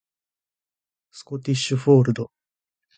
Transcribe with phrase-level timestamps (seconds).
[1.11, 2.31] スコティッシュフォールド